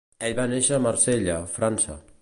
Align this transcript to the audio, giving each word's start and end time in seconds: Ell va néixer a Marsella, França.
Ell 0.27 0.33
va 0.39 0.45
néixer 0.53 0.73
a 0.77 0.81
Marsella, 0.87 1.37
França. 1.61 2.03